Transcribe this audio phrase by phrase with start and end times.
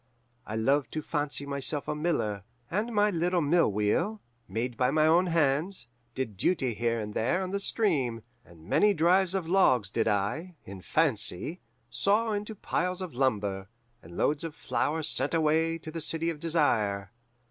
[0.47, 5.05] I loved to fancy myself a miller, and my little mill wheel, made by my
[5.05, 9.91] own hands, did duty here and there on the stream, and many drives of logs
[9.91, 11.61] did I, in fancy,
[11.91, 13.69] saw into piles of lumber,
[14.01, 17.11] and loads of flour sent away to the City of Desire.